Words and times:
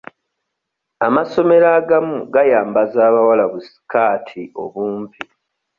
Amasomero 1.07 1.67
agamu 1.79 2.15
gayambaza 2.33 2.97
abawala 3.09 3.43
bu 3.51 3.59
sikaati 3.67 4.41
obumpi. 4.63 5.21